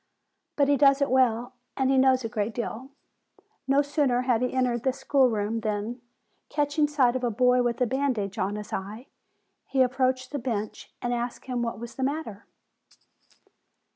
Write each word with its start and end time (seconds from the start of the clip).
But 0.55 0.67
he 0.67 0.77
does 0.77 0.99
it 0.99 1.11
well, 1.11 1.53
and 1.77 1.91
he 1.91 1.97
knows 1.99 2.23
a 2.25 2.27
great 2.27 2.55
deal. 2.55 2.89
No 3.67 3.83
sooner 3.83 4.21
had 4.21 4.41
he 4.41 4.51
entered 4.51 4.81
the 4.81 4.93
schoolroom 4.93 5.59
than, 5.59 6.01
catching 6.49 6.87
sight 6.87 7.15
of 7.15 7.23
a 7.23 7.29
boy 7.29 7.61
with 7.61 7.79
a 7.81 7.85
bandage 7.85 8.39
on 8.39 8.55
his 8.55 8.73
eye, 8.73 9.05
he 9.67 9.83
ap 9.83 9.93
proached 9.93 10.31
the 10.31 10.39
bench, 10.39 10.91
and 11.03 11.13
asked 11.13 11.45
him 11.45 11.61
what 11.61 11.77
was 11.77 11.97
the 11.97 12.03
matter. 12.03 12.47